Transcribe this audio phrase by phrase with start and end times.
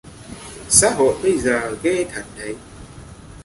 [0.69, 2.55] Xã hội bây giờ ghê thật đấy